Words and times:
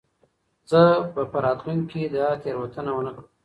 زه 0.71 0.81
به 1.13 1.23
په 1.31 1.37
راتلونکې 1.45 1.99
کې 2.03 2.11
دا 2.15 2.27
تېروتنه 2.41 2.91
ونه 2.93 3.11
کړم. 3.15 3.27